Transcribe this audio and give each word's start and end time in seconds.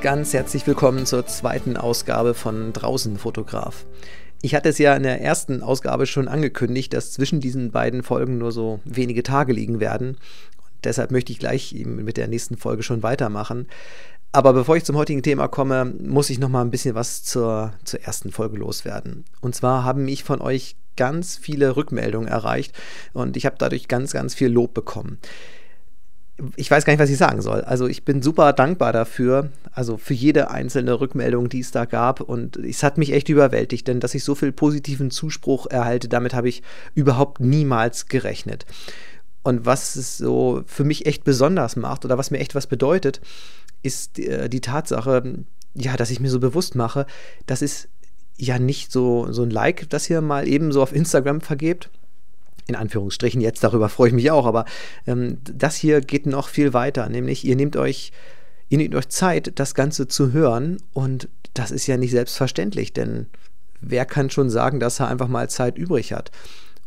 Ganz 0.00 0.32
herzlich 0.32 0.66
willkommen 0.66 1.04
zur 1.04 1.26
zweiten 1.26 1.76
Ausgabe 1.76 2.32
von 2.32 2.72
Draußen 2.72 3.18
Fotograf. 3.18 3.84
Ich 4.40 4.54
hatte 4.54 4.70
es 4.70 4.78
ja 4.78 4.96
in 4.96 5.02
der 5.02 5.20
ersten 5.20 5.62
Ausgabe 5.62 6.06
schon 6.06 6.26
angekündigt, 6.26 6.94
dass 6.94 7.12
zwischen 7.12 7.40
diesen 7.40 7.70
beiden 7.70 8.02
Folgen 8.02 8.38
nur 8.38 8.50
so 8.50 8.80
wenige 8.86 9.22
Tage 9.22 9.52
liegen 9.52 9.78
werden. 9.78 10.16
deshalb 10.84 11.10
möchte 11.10 11.32
ich 11.32 11.38
gleich 11.38 11.74
mit 11.84 12.16
der 12.16 12.28
nächsten 12.28 12.56
Folge 12.56 12.82
schon 12.82 13.02
weitermachen. 13.02 13.66
Aber 14.32 14.54
bevor 14.54 14.74
ich 14.74 14.84
zum 14.84 14.96
heutigen 14.96 15.22
Thema 15.22 15.48
komme, 15.48 15.84
muss 15.84 16.30
ich 16.30 16.38
noch 16.38 16.48
mal 16.48 16.62
ein 16.62 16.70
bisschen 16.70 16.94
was 16.94 17.22
zur, 17.22 17.74
zur 17.84 18.00
ersten 18.00 18.32
Folge 18.32 18.56
loswerden. 18.56 19.26
Und 19.42 19.54
zwar 19.54 19.84
haben 19.84 20.06
mich 20.06 20.24
von 20.24 20.40
euch 20.40 20.76
ganz 20.96 21.36
viele 21.36 21.76
Rückmeldungen 21.76 22.28
erreicht 22.28 22.72
und 23.12 23.36
ich 23.36 23.44
habe 23.44 23.56
dadurch 23.58 23.86
ganz, 23.86 24.12
ganz 24.12 24.34
viel 24.34 24.48
Lob 24.48 24.72
bekommen 24.72 25.18
ich 26.56 26.70
weiß 26.70 26.84
gar 26.84 26.92
nicht, 26.92 27.00
was 27.00 27.10
ich 27.10 27.16
sagen 27.16 27.42
soll. 27.42 27.62
Also 27.62 27.86
ich 27.86 28.04
bin 28.04 28.22
super 28.22 28.52
dankbar 28.52 28.92
dafür, 28.92 29.50
also 29.72 29.96
für 29.96 30.14
jede 30.14 30.50
einzelne 30.50 31.00
Rückmeldung, 31.00 31.48
die 31.48 31.60
es 31.60 31.70
da 31.70 31.84
gab. 31.84 32.20
Und 32.20 32.56
es 32.56 32.82
hat 32.82 32.98
mich 32.98 33.12
echt 33.12 33.28
überwältigt, 33.28 33.88
denn 33.88 34.00
dass 34.00 34.14
ich 34.14 34.24
so 34.24 34.34
viel 34.34 34.52
positiven 34.52 35.10
Zuspruch 35.10 35.66
erhalte, 35.66 36.08
damit 36.08 36.34
habe 36.34 36.48
ich 36.48 36.62
überhaupt 36.94 37.40
niemals 37.40 38.06
gerechnet. 38.06 38.66
Und 39.42 39.64
was 39.64 39.96
es 39.96 40.18
so 40.18 40.62
für 40.66 40.84
mich 40.84 41.06
echt 41.06 41.24
besonders 41.24 41.76
macht 41.76 42.04
oder 42.04 42.18
was 42.18 42.30
mir 42.30 42.38
echt 42.38 42.54
was 42.54 42.66
bedeutet, 42.66 43.20
ist 43.82 44.18
die, 44.18 44.28
äh, 44.28 44.48
die 44.48 44.60
Tatsache, 44.60 45.44
ja, 45.74 45.96
dass 45.96 46.10
ich 46.10 46.20
mir 46.20 46.30
so 46.30 46.40
bewusst 46.40 46.74
mache, 46.74 47.06
dass 47.46 47.62
es 47.62 47.88
ja 48.36 48.58
nicht 48.58 48.92
so, 48.92 49.32
so 49.32 49.42
ein 49.42 49.50
Like, 49.50 49.88
das 49.90 50.04
hier 50.04 50.20
mal 50.20 50.46
eben 50.48 50.72
so 50.72 50.82
auf 50.82 50.94
Instagram 50.94 51.40
vergebt, 51.40 51.90
in 52.70 52.76
Anführungsstrichen 52.76 53.40
jetzt, 53.40 53.62
darüber 53.62 53.88
freue 53.88 54.08
ich 54.08 54.14
mich 54.14 54.30
auch, 54.30 54.46
aber 54.46 54.64
ähm, 55.06 55.38
das 55.42 55.76
hier 55.76 56.00
geht 56.00 56.26
noch 56.26 56.48
viel 56.48 56.72
weiter, 56.72 57.08
nämlich 57.08 57.44
ihr 57.44 57.56
nehmt 57.56 57.76
euch, 57.76 58.12
ihr 58.68 58.78
nehmt 58.78 58.94
euch 58.94 59.08
Zeit, 59.08 59.52
das 59.56 59.74
Ganze 59.74 60.08
zu 60.08 60.32
hören 60.32 60.78
und 60.92 61.28
das 61.52 61.70
ist 61.70 61.86
ja 61.86 61.96
nicht 61.96 62.12
selbstverständlich, 62.12 62.92
denn 62.92 63.26
wer 63.80 64.06
kann 64.06 64.30
schon 64.30 64.50
sagen, 64.50 64.80
dass 64.80 65.00
er 65.00 65.08
einfach 65.08 65.28
mal 65.28 65.50
Zeit 65.50 65.76
übrig 65.76 66.12
hat? 66.12 66.30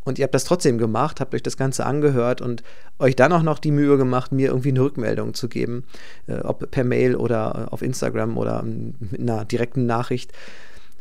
Und 0.05 0.19
ihr 0.19 0.23
habt 0.23 0.35
das 0.35 0.43
trotzdem 0.43 0.77
gemacht, 0.77 1.21
habt 1.21 1.33
euch 1.33 1.43
das 1.43 1.55
Ganze 1.55 1.85
angehört 1.85 2.41
und 2.41 2.63
euch 2.99 3.15
dann 3.15 3.31
auch 3.31 3.43
noch 3.43 3.59
die 3.59 3.71
Mühe 3.71 3.97
gemacht, 3.97 4.31
mir 4.31 4.49
irgendwie 4.49 4.69
eine 4.69 4.81
Rückmeldung 4.81 5.33
zu 5.33 5.47
geben, 5.47 5.85
äh, 6.27 6.39
ob 6.39 6.69
per 6.71 6.83
Mail 6.83 7.15
oder 7.15 7.71
auf 7.71 7.81
Instagram 7.81 8.37
oder 8.37 8.63
mit 8.63 9.19
einer 9.19 9.45
direkten 9.45 9.85
Nachricht. 9.85 10.33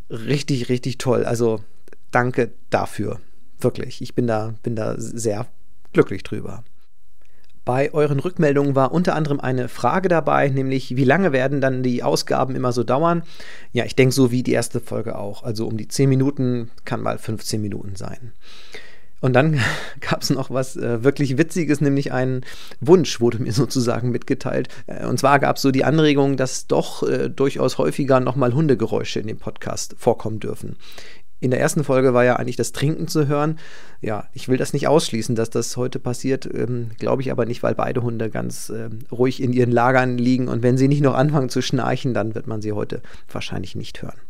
Richtig, 0.08 0.68
richtig 0.68 0.98
toll. 0.98 1.24
Also 1.24 1.60
danke 2.12 2.52
dafür. 2.70 3.20
Wirklich, 3.62 4.02
ich 4.02 4.14
bin 4.14 4.26
da, 4.26 4.54
bin 4.62 4.76
da 4.76 4.94
sehr 4.98 5.46
glücklich 5.92 6.22
drüber. 6.22 6.64
Bei 7.64 7.94
euren 7.94 8.18
Rückmeldungen 8.18 8.74
war 8.74 8.92
unter 8.92 9.14
anderem 9.14 9.38
eine 9.38 9.68
Frage 9.68 10.08
dabei, 10.08 10.48
nämlich 10.48 10.96
wie 10.96 11.04
lange 11.04 11.30
werden 11.30 11.60
dann 11.60 11.84
die 11.84 12.02
Ausgaben 12.02 12.56
immer 12.56 12.72
so 12.72 12.82
dauern? 12.82 13.22
Ja, 13.70 13.84
ich 13.84 13.94
denke 13.94 14.12
so 14.12 14.32
wie 14.32 14.42
die 14.42 14.52
erste 14.52 14.80
Folge 14.80 15.16
auch. 15.16 15.44
Also 15.44 15.68
um 15.68 15.76
die 15.76 15.86
10 15.86 16.08
Minuten 16.08 16.72
kann 16.84 17.02
mal 17.02 17.18
15 17.18 17.62
Minuten 17.62 17.94
sein. 17.94 18.32
Und 19.20 19.34
dann 19.34 19.60
gab 20.00 20.22
es 20.22 20.30
noch 20.30 20.50
was 20.50 20.76
äh, 20.76 21.04
wirklich 21.04 21.38
Witziges, 21.38 21.80
nämlich 21.80 22.12
einen 22.12 22.40
Wunsch 22.80 23.20
wurde 23.20 23.38
mir 23.40 23.52
sozusagen 23.54 24.10
mitgeteilt. 24.10 24.68
Äh, 24.88 25.06
und 25.06 25.18
zwar 25.18 25.38
gab 25.38 25.56
es 25.56 25.62
so 25.62 25.70
die 25.70 25.84
Anregung, 25.84 26.36
dass 26.36 26.66
doch 26.66 27.08
äh, 27.08 27.30
durchaus 27.30 27.78
häufiger 27.78 28.18
nochmal 28.18 28.52
Hundegeräusche 28.52 29.20
in 29.20 29.28
dem 29.28 29.38
Podcast 29.38 29.94
vorkommen 29.96 30.40
dürfen. 30.40 30.76
In 31.42 31.50
der 31.50 31.58
ersten 31.58 31.82
Folge 31.82 32.14
war 32.14 32.22
ja 32.24 32.36
eigentlich 32.36 32.54
das 32.54 32.70
Trinken 32.70 33.08
zu 33.08 33.26
hören. 33.26 33.58
Ja, 34.00 34.28
ich 34.32 34.48
will 34.48 34.58
das 34.58 34.72
nicht 34.72 34.86
ausschließen, 34.86 35.34
dass 35.34 35.50
das 35.50 35.76
heute 35.76 35.98
passiert, 35.98 36.48
ähm, 36.54 36.90
glaube 37.00 37.20
ich 37.20 37.32
aber 37.32 37.46
nicht, 37.46 37.64
weil 37.64 37.74
beide 37.74 38.00
Hunde 38.00 38.30
ganz 38.30 38.70
äh, 38.70 38.90
ruhig 39.10 39.42
in 39.42 39.52
ihren 39.52 39.72
Lagern 39.72 40.18
liegen 40.18 40.46
und 40.46 40.62
wenn 40.62 40.78
sie 40.78 40.86
nicht 40.86 41.00
noch 41.00 41.14
anfangen 41.14 41.48
zu 41.48 41.60
schnarchen, 41.60 42.14
dann 42.14 42.36
wird 42.36 42.46
man 42.46 42.62
sie 42.62 42.70
heute 42.70 43.02
wahrscheinlich 43.28 43.74
nicht 43.74 44.02
hören. 44.02 44.20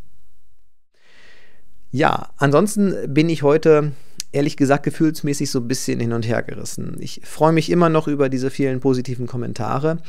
Ja, 1.91 2.31
ansonsten 2.37 2.95
bin 3.13 3.29
ich 3.29 3.43
heute 3.43 3.91
ehrlich 4.31 4.57
gesagt 4.57 4.81
gefühlsmäßig 4.81 5.51
so 5.51 5.59
ein 5.59 5.67
bisschen 5.67 5.99
hin 5.99 6.13
und 6.13 6.27
her 6.27 6.41
gerissen. 6.41 6.97
Ich 6.99 7.21
freue 7.23 7.53
mich 7.53 7.69
immer 7.69 7.89
noch 7.89 8.07
über 8.07 8.27
diese 8.27 8.49
vielen 8.49 8.79
positiven 8.79 9.27
Kommentare. 9.27 9.99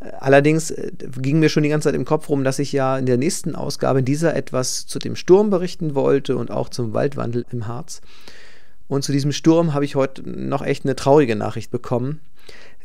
Allerdings 0.00 0.70
äh, 0.70 0.92
ging 1.18 1.38
mir 1.38 1.48
schon 1.48 1.62
die 1.62 1.68
ganze 1.68 1.88
Zeit 1.88 1.94
im 1.94 2.04
Kopf 2.04 2.28
rum, 2.28 2.44
dass 2.44 2.58
ich 2.58 2.72
ja 2.72 2.98
in 2.98 3.06
der 3.06 3.16
nächsten 3.16 3.54
Ausgabe 3.54 4.00
in 4.00 4.04
dieser 4.04 4.36
etwas 4.36 4.86
zu 4.86 4.98
dem 4.98 5.16
Sturm 5.16 5.50
berichten 5.50 5.94
wollte 5.94 6.36
und 6.36 6.50
auch 6.50 6.68
zum 6.68 6.92
Waldwandel 6.92 7.46
im 7.50 7.66
Harz. 7.66 8.00
Und 8.88 9.02
zu 9.02 9.12
diesem 9.12 9.32
Sturm 9.32 9.74
habe 9.74 9.84
ich 9.84 9.96
heute 9.96 10.28
noch 10.28 10.62
echt 10.62 10.84
eine 10.84 10.96
traurige 10.96 11.34
Nachricht 11.34 11.70
bekommen. 11.70 12.20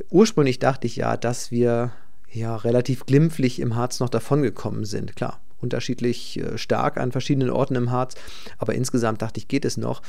Ursprünglich 0.10 0.58
dachte 0.58 0.88
ich 0.88 0.96
ja, 0.96 1.18
dass 1.18 1.52
wir 1.52 1.92
ja 2.32 2.56
relativ 2.56 3.06
glimpflich 3.06 3.60
im 3.60 3.76
Harz 3.76 4.00
noch 4.00 4.10
davongekommen 4.10 4.86
sind. 4.86 5.16
Klar, 5.16 5.40
unterschiedlich 5.62 6.40
äh, 6.40 6.58
stark 6.58 6.98
an 6.98 7.12
verschiedenen 7.12 7.50
Orten 7.50 7.76
im 7.76 7.92
Harz, 7.92 8.16
aber 8.58 8.74
insgesamt 8.76 9.22
dachte 9.22 9.40
ich, 9.40 9.48
geht 9.48 9.66
es 9.66 9.78
noch. 9.78 10.02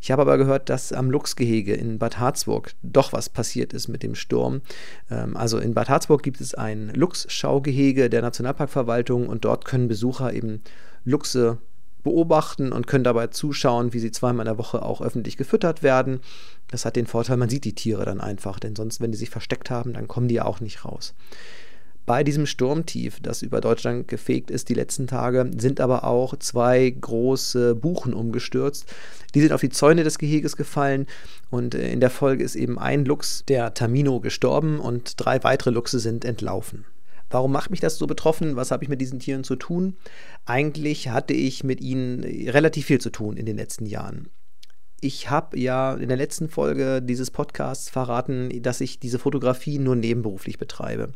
Ich 0.00 0.10
habe 0.10 0.22
aber 0.22 0.38
gehört, 0.38 0.68
dass 0.68 0.92
am 0.92 1.10
Luchsgehege 1.10 1.74
in 1.74 1.98
Bad 1.98 2.18
Harzburg 2.18 2.72
doch 2.82 3.12
was 3.12 3.28
passiert 3.28 3.72
ist 3.72 3.88
mit 3.88 4.02
dem 4.02 4.14
Sturm. 4.14 4.62
Ähm, 5.10 5.36
also 5.36 5.58
in 5.58 5.74
Bad 5.74 5.88
Harzburg 5.88 6.22
gibt 6.22 6.40
es 6.40 6.54
ein 6.54 6.92
Luchsschaugehege 6.94 8.10
der 8.10 8.22
Nationalparkverwaltung 8.22 9.28
und 9.28 9.44
dort 9.44 9.64
können 9.64 9.88
Besucher 9.88 10.32
eben 10.32 10.62
Luchse 11.04 11.58
beobachten 12.02 12.72
und 12.72 12.86
können 12.86 13.04
dabei 13.04 13.28
zuschauen, 13.28 13.92
wie 13.92 13.98
sie 13.98 14.10
zweimal 14.10 14.46
in 14.46 14.52
der 14.52 14.58
Woche 14.58 14.82
auch 14.82 15.00
öffentlich 15.00 15.36
gefüttert 15.36 15.82
werden. 15.82 16.20
Das 16.68 16.84
hat 16.84 16.96
den 16.96 17.06
Vorteil, 17.06 17.36
man 17.36 17.48
sieht 17.48 17.64
die 17.64 17.74
Tiere 17.74 18.04
dann 18.04 18.20
einfach, 18.20 18.58
denn 18.58 18.74
sonst, 18.74 19.00
wenn 19.00 19.12
die 19.12 19.18
sich 19.18 19.30
versteckt 19.30 19.70
haben, 19.70 19.92
dann 19.92 20.08
kommen 20.08 20.28
die 20.28 20.36
ja 20.36 20.44
auch 20.44 20.60
nicht 20.60 20.84
raus. 20.84 21.14
Bei 22.12 22.24
diesem 22.24 22.44
Sturmtief, 22.44 23.20
das 23.22 23.40
über 23.40 23.62
Deutschland 23.62 24.06
gefegt 24.06 24.50
ist 24.50 24.68
die 24.68 24.74
letzten 24.74 25.06
Tage, 25.06 25.50
sind 25.56 25.80
aber 25.80 26.04
auch 26.04 26.36
zwei 26.38 26.90
große 26.90 27.74
Buchen 27.74 28.12
umgestürzt. 28.12 28.84
Die 29.34 29.40
sind 29.40 29.50
auf 29.50 29.62
die 29.62 29.70
Zäune 29.70 30.04
des 30.04 30.18
Geheges 30.18 30.58
gefallen 30.58 31.06
und 31.48 31.74
äh, 31.74 31.90
in 31.90 32.00
der 32.00 32.10
Folge 32.10 32.44
ist 32.44 32.54
eben 32.54 32.78
ein 32.78 33.06
Luchs, 33.06 33.44
der 33.48 33.72
Tamino, 33.72 34.20
gestorben 34.20 34.78
und 34.78 35.14
drei 35.16 35.42
weitere 35.42 35.70
Luchse 35.70 36.00
sind 36.00 36.26
entlaufen. 36.26 36.84
Warum 37.30 37.50
macht 37.50 37.70
mich 37.70 37.80
das 37.80 37.96
so 37.96 38.06
betroffen? 38.06 38.56
Was 38.56 38.72
habe 38.72 38.84
ich 38.84 38.90
mit 38.90 39.00
diesen 39.00 39.18
Tieren 39.18 39.42
zu 39.42 39.56
tun? 39.56 39.96
Eigentlich 40.44 41.08
hatte 41.08 41.32
ich 41.32 41.64
mit 41.64 41.80
ihnen 41.80 42.24
relativ 42.24 42.84
viel 42.84 43.00
zu 43.00 43.08
tun 43.08 43.38
in 43.38 43.46
den 43.46 43.56
letzten 43.56 43.86
Jahren. 43.86 44.28
Ich 45.04 45.30
habe 45.30 45.58
ja 45.58 45.94
in 45.94 46.06
der 46.06 46.16
letzten 46.16 46.48
Folge 46.48 47.02
dieses 47.02 47.32
Podcasts 47.32 47.90
verraten, 47.90 48.62
dass 48.62 48.80
ich 48.80 49.00
diese 49.00 49.18
Fotografie 49.18 49.80
nur 49.80 49.96
nebenberuflich 49.96 50.60
betreibe. 50.60 51.10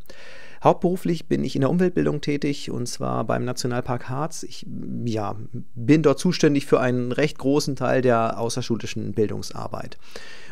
Hauptberuflich 0.65 1.29
bin 1.29 1.45
ich 1.45 1.55
in 1.55 1.61
der 1.61 1.71
Umweltbildung 1.71 2.21
tätig 2.21 2.69
und 2.73 2.89
zwar 2.89 3.23
beim 3.23 3.45
Nationalpark 3.45 4.09
Harz. 4.09 4.43
Ich 4.43 4.67
ja, 5.05 5.37
bin 5.77 6.03
dort 6.03 6.19
zuständig 6.19 6.67
für 6.67 6.81
einen 6.81 7.13
recht 7.13 7.39
großen 7.39 7.77
Teil 7.77 8.03
der 8.03 8.41
außerschulischen 8.41 9.13
Bildungsarbeit. 9.13 9.99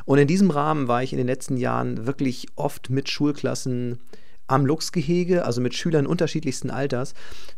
Und 0.04 0.18
in 0.18 0.28
diesem 0.28 0.52
Rahmen 0.52 0.86
war 0.86 1.02
ich 1.02 1.12
in 1.12 1.18
den 1.18 1.26
letzten 1.26 1.56
Jahren 1.56 2.06
wirklich 2.06 2.46
oft 2.54 2.88
mit 2.88 3.10
Schulklassen 3.10 3.98
am 4.46 4.64
Luchsgehege, 4.64 5.44
also 5.44 5.60
mit 5.60 5.74
Schülern 5.74 6.06
unterschiedlichsten 6.06 6.70
Alters. 6.70 7.14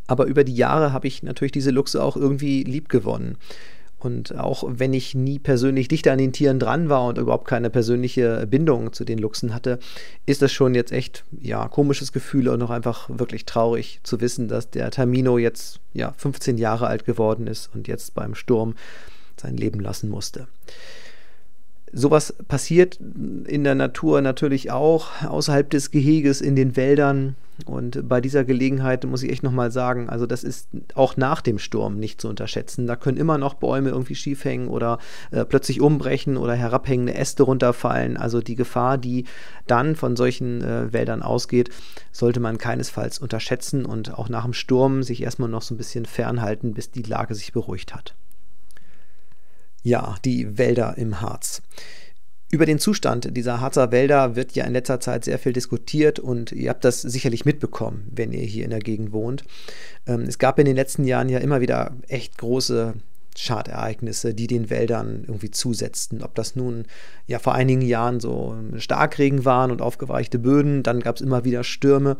Aber 0.06 0.24
über 0.24 0.42
die 0.42 0.54
Jahre 0.54 0.94
habe 0.94 1.06
ich 1.06 1.22
natürlich 1.22 1.52
diese 1.52 1.70
Luchse 1.70 2.02
auch 2.02 2.16
irgendwie 2.16 2.62
lieb 2.62 2.88
gewonnen. 2.88 3.36
Und 3.98 4.36
auch 4.36 4.64
wenn 4.66 4.92
ich 4.92 5.14
nie 5.14 5.38
persönlich 5.38 5.88
dichter 5.88 6.12
an 6.12 6.18
den 6.18 6.32
Tieren 6.32 6.58
dran 6.58 6.88
war 6.88 7.06
und 7.06 7.18
überhaupt 7.18 7.48
keine 7.48 7.70
persönliche 7.70 8.46
Bindung 8.46 8.92
zu 8.92 9.04
den 9.04 9.18
Luchsen 9.18 9.54
hatte, 9.54 9.78
ist 10.26 10.42
das 10.42 10.52
schon 10.52 10.74
jetzt 10.74 10.92
echt, 10.92 11.24
ja, 11.40 11.66
komisches 11.68 12.12
Gefühl 12.12 12.48
und 12.48 12.62
auch 12.62 12.70
einfach 12.70 13.08
wirklich 13.08 13.46
traurig 13.46 14.00
zu 14.02 14.20
wissen, 14.20 14.48
dass 14.48 14.70
der 14.70 14.90
Tamino 14.90 15.38
jetzt, 15.38 15.80
ja, 15.94 16.12
15 16.18 16.58
Jahre 16.58 16.88
alt 16.88 17.06
geworden 17.06 17.46
ist 17.46 17.70
und 17.74 17.88
jetzt 17.88 18.14
beim 18.14 18.34
Sturm 18.34 18.74
sein 19.40 19.56
Leben 19.56 19.80
lassen 19.80 20.10
musste. 20.10 20.46
Sowas 21.92 22.34
passiert 22.48 22.98
in 23.46 23.64
der 23.64 23.74
Natur 23.74 24.20
natürlich 24.20 24.70
auch 24.70 25.22
außerhalb 25.22 25.70
des 25.70 25.90
Geheges, 25.90 26.40
in 26.42 26.56
den 26.56 26.76
Wäldern. 26.76 27.36
Und 27.64 28.06
bei 28.06 28.20
dieser 28.20 28.44
Gelegenheit 28.44 29.04
muss 29.04 29.22
ich 29.22 29.30
echt 29.30 29.42
nochmal 29.42 29.70
sagen, 29.70 30.10
also 30.10 30.26
das 30.26 30.44
ist 30.44 30.68
auch 30.94 31.16
nach 31.16 31.40
dem 31.40 31.58
Sturm 31.58 31.98
nicht 31.98 32.20
zu 32.20 32.28
unterschätzen. 32.28 32.86
Da 32.86 32.96
können 32.96 33.16
immer 33.16 33.38
noch 33.38 33.54
Bäume 33.54 33.88
irgendwie 33.90 34.14
schief 34.14 34.44
hängen 34.44 34.68
oder 34.68 34.98
äh, 35.30 35.44
plötzlich 35.44 35.80
umbrechen 35.80 36.36
oder 36.36 36.54
herabhängende 36.54 37.14
Äste 37.14 37.44
runterfallen. 37.44 38.18
Also 38.18 38.42
die 38.42 38.56
Gefahr, 38.56 38.98
die 38.98 39.24
dann 39.66 39.96
von 39.96 40.16
solchen 40.16 40.62
äh, 40.62 40.92
Wäldern 40.92 41.22
ausgeht, 41.22 41.70
sollte 42.12 42.40
man 42.40 42.58
keinesfalls 42.58 43.18
unterschätzen 43.18 43.86
und 43.86 44.18
auch 44.18 44.28
nach 44.28 44.44
dem 44.44 44.52
Sturm 44.52 45.02
sich 45.02 45.22
erstmal 45.22 45.48
noch 45.48 45.62
so 45.62 45.74
ein 45.74 45.78
bisschen 45.78 46.04
fernhalten, 46.04 46.74
bis 46.74 46.90
die 46.90 47.02
Lage 47.02 47.34
sich 47.34 47.52
beruhigt 47.52 47.94
hat. 47.94 48.14
Ja, 49.82 50.16
die 50.24 50.58
Wälder 50.58 50.98
im 50.98 51.20
Harz. 51.20 51.62
Über 52.50 52.64
den 52.64 52.78
Zustand 52.78 53.36
dieser 53.36 53.60
Harzer 53.60 53.90
Wälder 53.90 54.36
wird 54.36 54.52
ja 54.52 54.64
in 54.64 54.72
letzter 54.72 55.00
Zeit 55.00 55.24
sehr 55.24 55.38
viel 55.38 55.52
diskutiert 55.52 56.20
und 56.20 56.52
ihr 56.52 56.70
habt 56.70 56.84
das 56.84 57.02
sicherlich 57.02 57.44
mitbekommen, 57.44 58.08
wenn 58.12 58.32
ihr 58.32 58.44
hier 58.44 58.64
in 58.64 58.70
der 58.70 58.78
Gegend 58.78 59.12
wohnt. 59.12 59.42
Ähm, 60.06 60.22
es 60.22 60.38
gab 60.38 60.58
in 60.60 60.64
den 60.64 60.76
letzten 60.76 61.04
Jahren 61.04 61.28
ja 61.28 61.38
immer 61.38 61.60
wieder 61.60 61.96
echt 62.06 62.38
große 62.38 62.94
Schadereignisse, 63.36 64.32
die 64.32 64.46
den 64.46 64.70
Wäldern 64.70 65.24
irgendwie 65.26 65.50
zusetzten. 65.50 66.22
Ob 66.22 66.34
das 66.34 66.56
nun 66.56 66.84
ja 67.26 67.38
vor 67.38 67.54
einigen 67.54 67.82
Jahren 67.82 68.20
so 68.20 68.56
Starkregen 68.76 69.44
waren 69.44 69.70
und 69.70 69.82
aufgeweichte 69.82 70.38
Böden, 70.38 70.82
dann 70.82 71.00
gab 71.00 71.16
es 71.16 71.22
immer 71.22 71.44
wieder 71.44 71.64
Stürme. 71.64 72.16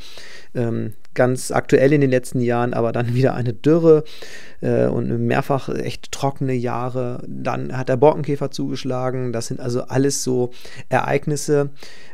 Ähm, 0.54 0.94
ganz 1.16 1.50
aktuell 1.50 1.92
in 1.92 2.00
den 2.00 2.10
letzten 2.10 2.40
Jahren, 2.40 2.72
aber 2.72 2.92
dann 2.92 3.14
wieder 3.14 3.34
eine 3.34 3.52
Dürre 3.52 4.04
äh, 4.60 4.86
und 4.86 5.26
mehrfach 5.26 5.68
echt 5.68 6.12
trockene 6.12 6.52
Jahre. 6.52 7.24
Dann 7.26 7.76
hat 7.76 7.88
der 7.88 7.96
Borkenkäfer 7.96 8.52
zugeschlagen. 8.52 9.32
Das 9.32 9.48
sind 9.48 9.58
also 9.58 9.82
alles 9.82 10.22
so 10.22 10.52
Ereignisse, 10.88 11.70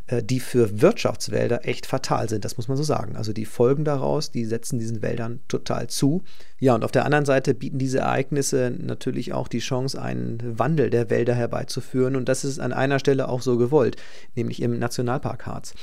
äh, 0.07 0.23
die 0.23 0.41
für 0.41 0.81
Wirtschaftswälder 0.81 1.67
echt 1.69 1.87
fatal 1.87 2.29
sind. 2.29 2.45
Das 2.45 2.57
muss 2.57 2.69
man 2.69 2.77
so 2.77 2.83
sagen. 2.83 3.17
Also 3.17 3.33
die 3.33 3.45
Folgen 3.45 3.85
daraus, 3.85 4.31
die 4.31 4.45
setzen 4.45 4.79
diesen 4.79 5.03
Wäldern 5.03 5.41
total 5.49 5.89
zu. 5.89 6.23
Ja, 6.59 6.75
und 6.75 6.85
auf 6.85 6.93
der 6.93 7.05
anderen 7.05 7.25
Seite 7.25 7.55
bieten 7.55 7.79
diese 7.79 7.99
Ereignisse 7.99 8.73
natürlich 8.79 9.33
auch 9.33 9.49
die 9.49 9.59
Chance, 9.59 10.01
einen 10.01 10.59
Wandel 10.59 10.91
der 10.91 11.11
Wälder 11.11 11.35
herbeizuführen. 11.35 12.17
Und 12.17 12.29
das 12.29 12.45
ist 12.45 12.61
an 12.61 12.73
einer 12.73 12.99
Stelle 12.99 13.29
auch 13.29 13.43
so 13.43 13.59
gewollt, 13.59 13.97
nämlich 14.37 14.63
im 14.63 14.79
Nationalpark 14.79 15.47
Harz. 15.47 15.75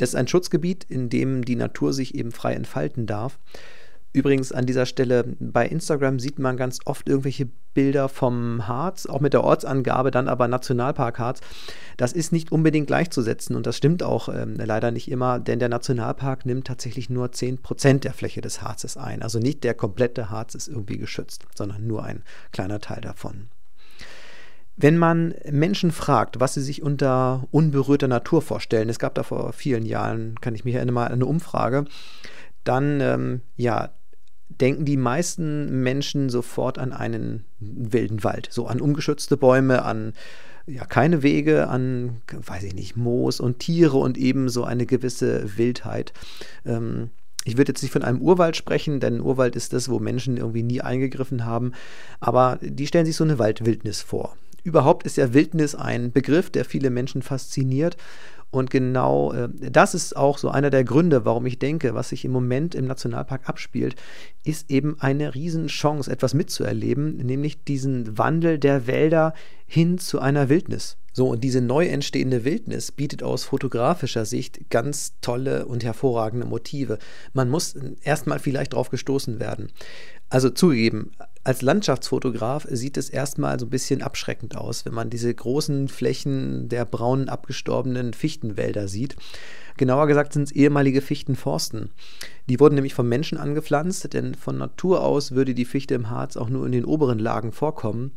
Das 0.00 0.10
ist 0.10 0.14
ein 0.14 0.28
Schutzgebiet, 0.28 0.84
in 0.88 1.10
dem 1.10 1.44
die 1.44 1.56
Natur 1.56 1.92
sich 1.92 2.14
eben 2.14 2.32
frei 2.32 2.54
entfalten 2.54 3.04
darf. 3.06 3.38
Übrigens 4.14 4.50
an 4.50 4.64
dieser 4.64 4.86
Stelle 4.86 5.36
bei 5.38 5.66
Instagram 5.66 6.18
sieht 6.18 6.38
man 6.38 6.56
ganz 6.56 6.78
oft 6.86 7.06
irgendwelche 7.06 7.48
Bilder 7.74 8.08
vom 8.08 8.66
Harz, 8.66 9.04
auch 9.04 9.20
mit 9.20 9.34
der 9.34 9.44
Ortsangabe, 9.44 10.10
dann 10.10 10.26
aber 10.26 10.48
Nationalpark 10.48 11.18
Harz. 11.18 11.40
Das 11.98 12.12
ist 12.12 12.32
nicht 12.32 12.50
unbedingt 12.50 12.86
gleichzusetzen 12.86 13.54
und 13.54 13.66
das 13.66 13.76
stimmt 13.76 14.02
auch 14.02 14.30
ähm, 14.30 14.56
leider 14.56 14.90
nicht 14.90 15.10
immer, 15.10 15.38
denn 15.38 15.58
der 15.58 15.68
Nationalpark 15.68 16.46
nimmt 16.46 16.66
tatsächlich 16.66 17.10
nur 17.10 17.26
10% 17.26 17.98
der 17.98 18.14
Fläche 18.14 18.40
des 18.40 18.62
Harzes 18.62 18.96
ein. 18.96 19.22
Also 19.22 19.38
nicht 19.38 19.62
der 19.64 19.74
komplette 19.74 20.30
Harz 20.30 20.54
ist 20.54 20.68
irgendwie 20.68 20.96
geschützt, 20.96 21.44
sondern 21.54 21.86
nur 21.86 22.02
ein 22.02 22.24
kleiner 22.52 22.80
Teil 22.80 23.02
davon. 23.02 23.50
Wenn 24.82 24.96
man 24.96 25.34
Menschen 25.50 25.92
fragt, 25.92 26.40
was 26.40 26.54
sie 26.54 26.62
sich 26.62 26.82
unter 26.82 27.46
unberührter 27.50 28.08
Natur 28.08 28.40
vorstellen, 28.40 28.88
es 28.88 28.98
gab 28.98 29.14
da 29.14 29.22
vor 29.22 29.52
vielen 29.52 29.84
Jahren, 29.84 30.36
kann 30.40 30.54
ich 30.54 30.64
mich 30.64 30.74
erinnern, 30.74 30.94
mal 30.94 31.08
eine 31.08 31.26
Umfrage, 31.26 31.84
dann 32.64 33.02
ähm, 33.02 33.42
ja, 33.56 33.90
denken 34.48 34.86
die 34.86 34.96
meisten 34.96 35.82
Menschen 35.82 36.30
sofort 36.30 36.78
an 36.78 36.94
einen 36.94 37.44
wilden 37.58 38.24
Wald, 38.24 38.48
so 38.50 38.68
an 38.68 38.80
ungeschützte 38.80 39.36
Bäume, 39.36 39.82
an 39.82 40.14
ja, 40.66 40.86
keine 40.86 41.22
Wege, 41.22 41.68
an, 41.68 42.22
weiß 42.32 42.62
ich 42.62 42.74
nicht, 42.74 42.96
Moos 42.96 43.38
und 43.38 43.58
Tiere 43.58 43.98
und 43.98 44.16
eben 44.16 44.48
so 44.48 44.64
eine 44.64 44.86
gewisse 44.86 45.58
Wildheit. 45.58 46.14
Ähm, 46.64 47.10
ich 47.44 47.58
würde 47.58 47.72
jetzt 47.72 47.82
nicht 47.82 47.92
von 47.92 48.02
einem 48.02 48.22
Urwald 48.22 48.56
sprechen, 48.56 48.98
denn 48.98 49.20
Urwald 49.20 49.56
ist 49.56 49.74
das, 49.74 49.90
wo 49.90 49.98
Menschen 49.98 50.38
irgendwie 50.38 50.62
nie 50.62 50.80
eingegriffen 50.80 51.44
haben, 51.44 51.72
aber 52.18 52.58
die 52.62 52.86
stellen 52.86 53.04
sich 53.04 53.16
so 53.16 53.24
eine 53.24 53.38
Waldwildnis 53.38 54.00
vor 54.00 54.36
überhaupt 54.62 55.04
ist 55.04 55.16
ja 55.16 55.32
Wildnis 55.32 55.74
ein 55.74 56.12
Begriff, 56.12 56.50
der 56.50 56.64
viele 56.64 56.90
Menschen 56.90 57.22
fasziniert. 57.22 57.96
Und 58.50 58.70
genau 58.70 59.32
äh, 59.32 59.48
das 59.70 59.94
ist 59.94 60.16
auch 60.16 60.36
so 60.36 60.48
einer 60.48 60.70
der 60.70 60.82
Gründe, 60.82 61.24
warum 61.24 61.46
ich 61.46 61.58
denke, 61.58 61.94
was 61.94 62.08
sich 62.08 62.24
im 62.24 62.32
Moment 62.32 62.74
im 62.74 62.86
Nationalpark 62.86 63.48
abspielt, 63.48 63.94
ist 64.44 64.70
eben 64.70 64.96
eine 64.98 65.34
Riesenchance, 65.34 66.10
etwas 66.10 66.34
mitzuerleben, 66.34 67.18
nämlich 67.18 67.62
diesen 67.62 68.18
Wandel 68.18 68.58
der 68.58 68.88
Wälder 68.88 69.34
hin 69.66 69.98
zu 69.98 70.18
einer 70.18 70.48
Wildnis. 70.48 70.96
So, 71.12 71.28
und 71.28 71.42
diese 71.42 71.60
neu 71.60 71.86
entstehende 71.86 72.44
Wildnis 72.44 72.92
bietet 72.92 73.22
aus 73.22 73.44
fotografischer 73.44 74.24
Sicht 74.24 74.70
ganz 74.70 75.14
tolle 75.20 75.66
und 75.66 75.84
hervorragende 75.84 76.46
Motive. 76.46 76.98
Man 77.32 77.50
muss 77.50 77.74
erstmal 78.02 78.38
vielleicht 78.38 78.74
drauf 78.74 78.90
gestoßen 78.90 79.40
werden. 79.40 79.72
Also 80.28 80.50
zugegeben, 80.50 81.10
als 81.42 81.62
Landschaftsfotograf 81.62 82.66
sieht 82.70 82.98
es 82.98 83.08
erstmal 83.08 83.58
so 83.58 83.66
ein 83.66 83.70
bisschen 83.70 84.02
abschreckend 84.02 84.56
aus, 84.56 84.84
wenn 84.84 84.92
man 84.92 85.08
diese 85.08 85.34
großen 85.34 85.88
Flächen 85.88 86.68
der 86.68 86.84
braunen, 86.84 87.30
abgestorbenen 87.30 88.12
Fichtenwälder 88.12 88.88
sieht. 88.88 89.16
Genauer 89.78 90.06
gesagt 90.06 90.34
sind 90.34 90.42
es 90.42 90.52
ehemalige 90.52 91.00
Fichtenforsten. 91.00 91.90
Die 92.48 92.60
wurden 92.60 92.74
nämlich 92.74 92.92
vom 92.92 93.08
Menschen 93.08 93.38
angepflanzt, 93.38 94.12
denn 94.12 94.34
von 94.34 94.58
Natur 94.58 95.02
aus 95.02 95.32
würde 95.32 95.54
die 95.54 95.64
Fichte 95.64 95.94
im 95.94 96.10
Harz 96.10 96.36
auch 96.36 96.50
nur 96.50 96.66
in 96.66 96.72
den 96.72 96.84
oberen 96.84 97.18
Lagen 97.18 97.52
vorkommen. 97.52 98.12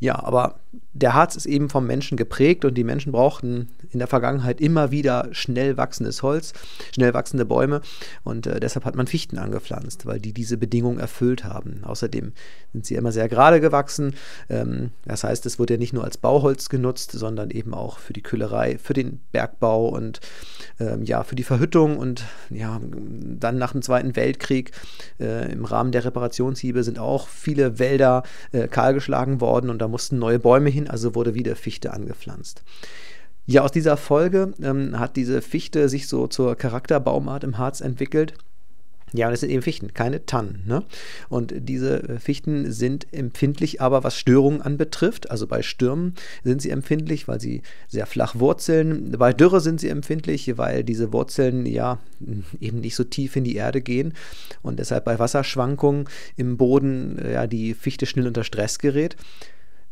Ja, 0.00 0.22
aber 0.22 0.56
der 0.92 1.14
Harz 1.14 1.36
ist 1.36 1.46
eben 1.46 1.68
vom 1.68 1.86
Menschen 1.86 2.16
geprägt 2.16 2.64
und 2.64 2.74
die 2.74 2.84
Menschen 2.84 3.12
brauchten 3.12 3.68
in 3.90 3.98
der 3.98 4.08
Vergangenheit 4.08 4.60
immer 4.60 4.90
wieder 4.90 5.28
schnell 5.32 5.76
wachsendes 5.76 6.22
Holz, 6.22 6.52
schnell 6.92 7.14
wachsende 7.14 7.44
Bäume 7.44 7.80
und 8.22 8.46
äh, 8.46 8.60
deshalb 8.60 8.84
hat 8.84 8.94
man 8.94 9.06
Fichten 9.06 9.38
angepflanzt, 9.38 10.06
weil 10.06 10.20
die 10.20 10.32
diese 10.32 10.56
Bedingungen 10.56 10.98
erfüllt 10.98 11.44
haben. 11.44 11.82
Außerdem 11.84 12.32
sind 12.72 12.86
sie 12.86 12.94
immer 12.94 13.12
sehr 13.12 13.28
gerade 13.28 13.60
gewachsen. 13.60 14.14
Ähm, 14.48 14.90
das 15.04 15.24
heißt, 15.24 15.46
es 15.46 15.58
wurde 15.58 15.74
ja 15.74 15.78
nicht 15.78 15.92
nur 15.92 16.04
als 16.04 16.16
Bauholz 16.16 16.68
genutzt, 16.68 17.12
sondern 17.12 17.50
eben 17.50 17.74
auch 17.74 17.98
für 17.98 18.12
die 18.12 18.22
Kühlerei, 18.22 18.78
für 18.78 18.94
den 18.94 19.20
Bergbau 19.32 19.88
und 19.88 20.20
ähm, 20.80 21.02
ja, 21.04 21.22
für 21.22 21.36
die 21.36 21.44
Verhüttung 21.44 21.96
und 21.96 22.24
ja, 22.50 22.80
dann 22.82 23.58
nach 23.58 23.72
dem 23.72 23.82
Zweiten 23.82 24.16
Weltkrieg 24.16 24.72
äh, 25.20 25.52
im 25.52 25.64
Rahmen 25.64 25.92
der 25.92 26.04
Reparationshiebe 26.04 26.82
sind 26.82 26.98
auch 26.98 27.28
viele 27.28 27.78
Wälder 27.78 28.22
äh, 28.52 28.68
kahlgeschlagen 28.68 29.40
worden 29.40 29.70
und 29.70 29.78
da 29.80 29.88
mussten 29.88 30.18
neue 30.18 30.38
Bäume 30.38 30.70
hin, 30.70 30.88
also 30.88 31.14
wurde 31.14 31.34
wieder 31.34 31.56
Fichte 31.56 31.92
angepflanzt. 31.92 32.62
Ja, 33.46 33.62
aus 33.62 33.72
dieser 33.72 33.96
Folge 33.96 34.54
ähm, 34.62 34.98
hat 34.98 35.16
diese 35.16 35.42
Fichte 35.42 35.88
sich 35.88 36.08
so 36.08 36.26
zur 36.26 36.56
Charakterbaumart 36.56 37.44
im 37.44 37.58
Harz 37.58 37.80
entwickelt. 37.80 38.34
Ja, 39.16 39.28
und 39.28 39.32
es 39.32 39.40
sind 39.40 39.50
eben 39.50 39.62
Fichten, 39.62 39.94
keine 39.94 40.26
Tannen. 40.26 40.64
Ne? 40.66 40.82
Und 41.28 41.54
diese 41.56 42.02
äh, 42.02 42.18
Fichten 42.18 42.72
sind 42.72 43.06
empfindlich, 43.12 43.80
aber 43.80 44.02
was 44.02 44.18
Störungen 44.18 44.60
anbetrifft, 44.60 45.30
also 45.30 45.46
bei 45.46 45.62
Stürmen 45.62 46.14
sind 46.42 46.60
sie 46.60 46.70
empfindlich, 46.70 47.28
weil 47.28 47.40
sie 47.40 47.62
sehr 47.86 48.06
flach 48.06 48.34
wurzeln. 48.34 49.12
Bei 49.12 49.32
Dürre 49.32 49.60
sind 49.60 49.78
sie 49.78 49.88
empfindlich, 49.88 50.58
weil 50.58 50.82
diese 50.82 51.12
Wurzeln 51.12 51.64
ja 51.64 52.00
eben 52.58 52.80
nicht 52.80 52.96
so 52.96 53.04
tief 53.04 53.36
in 53.36 53.44
die 53.44 53.54
Erde 53.54 53.80
gehen 53.80 54.14
und 54.62 54.80
deshalb 54.80 55.04
bei 55.04 55.16
Wasserschwankungen 55.16 56.08
im 56.34 56.56
Boden 56.56 57.16
äh, 57.20 57.34
ja 57.34 57.46
die 57.46 57.74
Fichte 57.74 58.06
schnell 58.06 58.26
unter 58.26 58.42
Stress 58.42 58.80
gerät. 58.80 59.14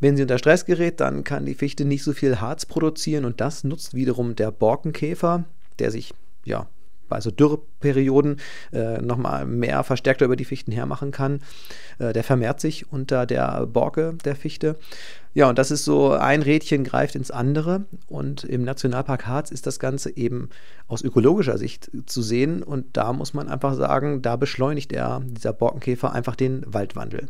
Wenn 0.00 0.16
sie 0.16 0.22
unter 0.22 0.38
Stress 0.38 0.64
gerät, 0.64 0.98
dann 0.98 1.22
kann 1.22 1.46
die 1.46 1.54
Fichte 1.54 1.84
nicht 1.84 2.02
so 2.02 2.12
viel 2.12 2.40
Harz 2.40 2.66
produzieren 2.66 3.24
und 3.24 3.40
das 3.40 3.62
nutzt 3.62 3.94
wiederum 3.94 4.34
der 4.34 4.50
Borkenkäfer, 4.50 5.44
der 5.78 5.92
sich 5.92 6.12
ja 6.44 6.66
bei 7.12 7.20
so 7.20 7.30
Dürreperioden 7.30 8.40
äh, 8.72 9.02
nochmal 9.02 9.44
mehr 9.44 9.84
verstärkter 9.84 10.24
über 10.24 10.36
die 10.36 10.46
Fichten 10.46 10.72
hermachen 10.72 11.10
kann. 11.10 11.40
Äh, 11.98 12.14
der 12.14 12.24
vermehrt 12.24 12.58
sich 12.58 12.90
unter 12.90 13.26
der 13.26 13.66
Borke 13.66 14.16
der 14.24 14.34
Fichte. 14.34 14.76
Ja, 15.34 15.50
und 15.50 15.58
das 15.58 15.70
ist 15.70 15.84
so, 15.84 16.12
ein 16.12 16.40
Rädchen 16.40 16.84
greift 16.84 17.14
ins 17.14 17.30
andere. 17.30 17.84
Und 18.06 18.44
im 18.44 18.64
Nationalpark 18.64 19.26
Harz 19.26 19.50
ist 19.50 19.66
das 19.66 19.78
Ganze 19.78 20.16
eben 20.16 20.48
aus 20.88 21.02
ökologischer 21.02 21.58
Sicht 21.58 21.90
zu 22.06 22.22
sehen. 22.22 22.62
Und 22.62 22.96
da 22.96 23.12
muss 23.12 23.34
man 23.34 23.50
einfach 23.50 23.74
sagen, 23.74 24.22
da 24.22 24.36
beschleunigt 24.36 24.90
er, 24.90 25.20
dieser 25.22 25.52
Borkenkäfer, 25.52 26.14
einfach 26.14 26.34
den 26.34 26.64
Waldwandel. 26.66 27.28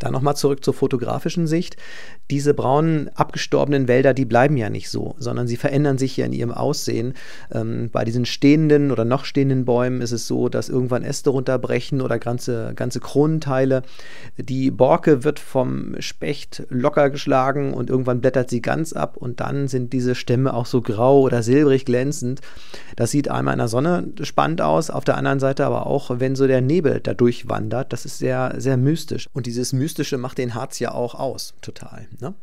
Dann 0.00 0.12
nochmal 0.12 0.34
zurück 0.34 0.64
zur 0.64 0.74
fotografischen 0.74 1.46
Sicht. 1.46 1.76
Diese 2.30 2.54
braunen, 2.54 3.10
abgestorbenen 3.14 3.86
Wälder, 3.86 4.14
die 4.14 4.24
bleiben 4.24 4.56
ja 4.56 4.70
nicht 4.70 4.90
so, 4.90 5.14
sondern 5.18 5.46
sie 5.46 5.56
verändern 5.56 5.98
sich 5.98 6.16
ja 6.16 6.26
in 6.26 6.32
ihrem 6.32 6.52
Aussehen. 6.52 7.14
Ähm, 7.52 7.90
bei 7.92 8.04
diesen 8.04 8.24
stehenden 8.24 8.90
oder 8.90 9.04
noch 9.04 9.24
stehenden 9.24 9.64
Bäumen 9.64 10.00
ist 10.00 10.12
es 10.12 10.26
so, 10.26 10.48
dass 10.48 10.68
irgendwann 10.68 11.04
Äste 11.04 11.30
runterbrechen 11.30 12.00
oder 12.00 12.18
ganze, 12.18 12.72
ganze 12.74 12.98
Kronenteile. 12.98 13.82
Die 14.38 14.70
Borke 14.70 15.22
wird 15.22 15.38
vom 15.38 15.94
Specht 16.00 16.64
locker 16.70 17.10
geschlagen 17.10 17.74
und 17.74 17.90
irgendwann 17.90 18.22
blättert 18.22 18.48
sie 18.48 18.62
ganz 18.62 18.94
ab 18.94 19.18
und 19.18 19.40
dann 19.40 19.68
sind 19.68 19.92
diese 19.92 20.14
Stämme 20.14 20.54
auch 20.54 20.66
so 20.66 20.80
grau 20.80 21.20
oder 21.20 21.42
silbrig 21.42 21.84
glänzend. 21.84 22.40
Das 22.96 23.10
sieht 23.10 23.30
einmal 23.30 23.54
in 23.54 23.58
der 23.58 23.68
Sonne 23.68 24.08
spannend 24.22 24.62
aus, 24.62 24.88
auf 24.88 25.04
der 25.04 25.18
anderen 25.18 25.40
Seite 25.40 25.66
aber 25.66 25.86
auch, 25.86 26.10
wenn 26.18 26.36
so 26.36 26.46
der 26.46 26.62
Nebel 26.62 27.00
da 27.00 27.12
durchwandert. 27.12 27.92
Das 27.92 28.06
ist 28.06 28.18
sehr, 28.18 28.54
sehr 28.56 28.78
mystisch. 28.78 29.28
Und 29.34 29.46
dieses 29.46 29.74
Mystische 29.74 29.89
Mystische 29.90 30.18
macht 30.18 30.38
den 30.38 30.54
Harz 30.54 30.78
ja 30.78 30.92
auch 30.92 31.16
aus, 31.16 31.54
total. 31.62 32.06
Ne? 32.20 32.34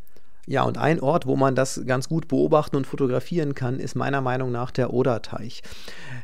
Ja, 0.47 0.63
und 0.63 0.77
ein 0.77 0.99
Ort, 0.99 1.25
wo 1.25 1.37
man 1.37 1.55
das 1.55 1.81
ganz 1.85 2.09
gut 2.09 2.27
beobachten 2.27 2.75
und 2.75 2.85
fotografieren 2.85 3.55
kann, 3.55 3.79
ist 3.79 3.95
meiner 3.95 4.19
Meinung 4.19 4.51
nach 4.51 4.71
der 4.71 4.93
Oderteich. 4.93 5.61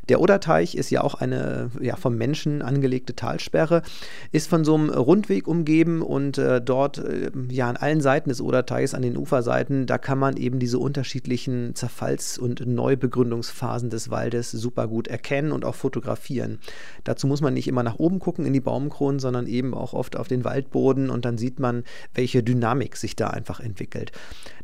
Der 0.10 0.19
Oderteich 0.19 0.75
ist 0.75 0.89
ja 0.89 1.01
auch 1.01 1.15
eine 1.15 1.72
ja, 1.79 1.95
vom 1.95 2.17
Menschen 2.17 2.62
angelegte 2.62 3.15
Talsperre, 3.15 3.83
ist 4.31 4.50
von 4.50 4.65
so 4.65 4.75
einem 4.75 4.89
Rundweg 4.89 5.48
umgeben 5.48 6.01
und 6.01 6.38
äh, 6.38 6.62
dort 6.62 6.98
äh, 6.98 7.31
ja 7.50 7.69
an 7.69 7.77
allen 7.77 8.01
Seiten 8.01 8.29
des 8.29 8.41
Oderteichs, 8.41 8.93
an 8.93 9.01
den 9.01 9.17
Uferseiten, 9.17 9.86
da 9.86 9.98
kann 9.98 10.19
man 10.19 10.36
eben 10.36 10.60
diese 10.60 10.77
unterschiedlichen 10.77 11.74
Zerfalls- 11.75 12.38
und 12.38 12.65
Neubegründungsphasen 12.65 13.89
des 13.89 14.10
Waldes 14.10 14.51
super 14.51 14.88
gut 14.88 15.07
erkennen 15.07 15.51
und 15.51 15.63
auch 15.63 15.75
fotografieren. 15.75 16.60
Dazu 17.05 17.27
muss 17.27 17.41
man 17.41 17.53
nicht 17.53 17.67
immer 17.67 17.83
nach 17.83 18.00
oben 18.00 18.19
gucken 18.19 18.45
in 18.45 18.53
die 18.53 18.60
Baumkronen, 18.60 19.19
sondern 19.19 19.48
eben 19.48 19.74
auch 19.74 19.93
oft 19.93 20.17
auf 20.17 20.27
den 20.27 20.43
Waldboden 20.43 21.10
und 21.10 21.24
dann 21.24 21.38
sieht 21.38 21.60
man, 21.60 21.83
welche 22.13 22.43
Dynamik 22.43 22.98
sich 22.98 23.15
da 23.15 23.29
einfach 23.29 23.62
entwickelt. 23.62 24.12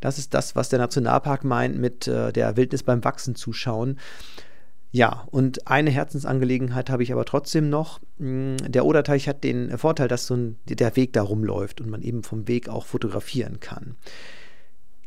Das 0.01 0.17
ist 0.17 0.33
das, 0.33 0.55
was 0.55 0.69
der 0.69 0.79
Nationalpark 0.79 1.45
meint 1.45 1.77
mit 1.77 2.07
äh, 2.07 2.33
der 2.33 2.57
Wildnis 2.57 2.83
beim 2.83 3.03
Wachsen 3.03 3.35
zuschauen. 3.35 3.97
Ja, 4.91 5.27
und 5.29 5.67
eine 5.67 5.91
Herzensangelegenheit 5.91 6.89
habe 6.89 7.03
ich 7.03 7.11
aber 7.11 7.25
trotzdem 7.25 7.69
noch. 7.69 7.99
Mm, 8.17 8.57
der 8.57 8.85
Oderteich 8.85 9.27
hat 9.27 9.43
den 9.43 9.77
Vorteil, 9.77 10.07
dass 10.07 10.25
so 10.25 10.35
ein, 10.35 10.57
der 10.65 10.95
Weg 10.95 11.13
da 11.13 11.21
rumläuft 11.21 11.79
und 11.79 11.89
man 11.89 12.01
eben 12.01 12.23
vom 12.23 12.47
Weg 12.47 12.69
auch 12.69 12.85
fotografieren 12.85 13.59
kann. 13.59 13.95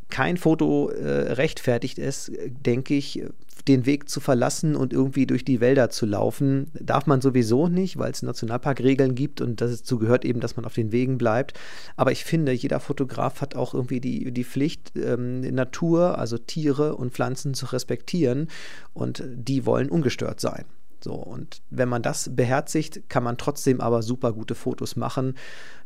Kein 0.09 0.37
Foto 0.37 0.91
äh, 0.91 1.33
rechtfertigt 1.33 1.99
es, 1.99 2.31
denke 2.47 2.95
ich, 2.95 3.25
den 3.69 3.87
Weg 3.87 4.09
zu 4.09 4.21
verlassen 4.21 4.75
und 4.76 4.92
irgendwie 4.92 5.26
durch 5.26 5.45
die 5.45 5.61
Wälder 5.61 5.90
zu 5.90 6.07
laufen. 6.07 6.71
Darf 6.75 7.07
man 7.07 7.21
sowieso 7.21 7.69
nicht, 7.69 7.97
weil 7.99 8.11
es 8.11 8.23
Nationalparkregeln 8.23 9.14
gibt 9.14 9.40
und 9.40 9.61
dazu 9.61 9.99
gehört 9.99 10.25
eben, 10.25 10.40
dass 10.40 10.57
man 10.57 10.64
auf 10.64 10.75
den 10.75 10.92
Wegen 10.92 11.19
bleibt. 11.19 11.59
Aber 11.97 12.12
ich 12.12 12.25
finde, 12.25 12.52
jeder 12.52 12.81
Fotograf 12.81 13.40
hat 13.40 13.54
auch 13.54 13.75
irgendwie 13.75 14.00
die, 14.00 14.33
die 14.33 14.45
Pflicht, 14.45 14.92
ähm, 14.97 15.40
Natur, 15.40 16.19
also 16.19 16.38
Tiere 16.38 16.97
und 16.97 17.12
Pflanzen 17.12 17.54
zu 17.54 17.66
respektieren 17.66 18.49
und 18.95 19.23
die 19.26 19.66
wollen 19.66 19.90
ungestört 19.90 20.40
sein. 20.40 20.64
So, 21.02 21.14
und 21.14 21.62
wenn 21.71 21.88
man 21.88 22.02
das 22.02 22.35
beherzigt, 22.35 23.09
kann 23.09 23.25
man 23.25 23.37
trotzdem 23.37 23.81
aber 23.81 24.02
super 24.02 24.33
gute 24.33 24.54
Fotos 24.54 24.95
machen. 24.95 25.35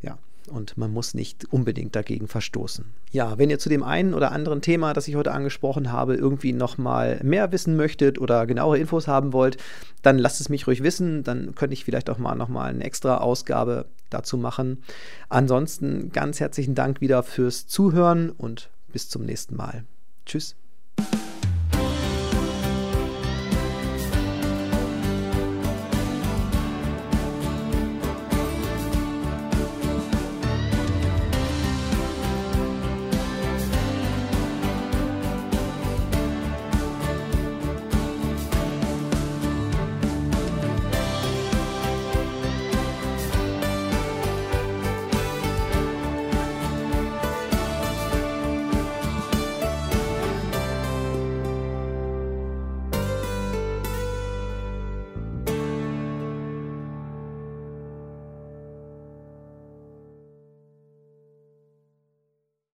Ja, 0.01 0.19
und 0.49 0.77
man 0.77 0.91
muss 0.91 1.13
nicht 1.13 1.45
unbedingt 1.51 1.95
dagegen 1.95 2.27
verstoßen. 2.27 2.85
Ja, 3.11 3.37
wenn 3.37 3.49
ihr 3.49 3.59
zu 3.59 3.69
dem 3.69 3.83
einen 3.83 4.13
oder 4.13 4.31
anderen 4.31 4.61
Thema, 4.61 4.93
das 4.93 5.07
ich 5.07 5.15
heute 5.15 5.31
angesprochen 5.31 5.91
habe, 5.91 6.15
irgendwie 6.15 6.53
nochmal 6.53 7.19
mehr 7.23 7.51
wissen 7.51 7.75
möchtet 7.75 8.19
oder 8.19 8.45
genauere 8.45 8.77
Infos 8.77 9.07
haben 9.07 9.33
wollt, 9.33 9.57
dann 10.01 10.17
lasst 10.17 10.41
es 10.41 10.49
mich 10.49 10.67
ruhig 10.67 10.83
wissen. 10.83 11.23
Dann 11.23 11.55
könnte 11.55 11.73
ich 11.73 11.85
vielleicht 11.85 12.09
auch 12.09 12.17
mal 12.17 12.35
nochmal 12.35 12.69
eine 12.69 12.83
extra 12.83 13.17
Ausgabe 13.17 13.85
dazu 14.09 14.37
machen. 14.37 14.83
Ansonsten 15.29 16.11
ganz 16.11 16.39
herzlichen 16.39 16.75
Dank 16.75 17.01
wieder 17.01 17.23
fürs 17.23 17.67
Zuhören 17.67 18.29
und 18.29 18.69
bis 18.91 19.09
zum 19.09 19.25
nächsten 19.25 19.55
Mal. 19.55 19.83
Tschüss. 20.25 20.55